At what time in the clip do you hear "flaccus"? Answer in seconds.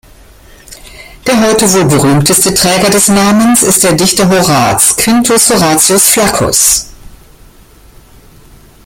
6.09-6.87